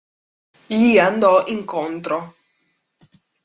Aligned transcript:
Gli 0.65 0.97
andò 0.97 1.45
incontro. 1.45 2.33